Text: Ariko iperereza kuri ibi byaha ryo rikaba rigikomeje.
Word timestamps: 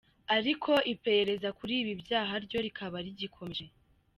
Ariko 0.37 0.71
iperereza 0.93 1.49
kuri 1.57 1.73
ibi 1.81 1.93
byaha 2.01 2.33
ryo 2.45 2.59
rikaba 2.65 2.97
rigikomeje. 3.05 3.65